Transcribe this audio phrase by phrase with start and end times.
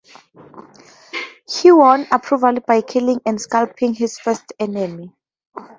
[1.47, 5.13] He won approval by killing and scalping his first enemy.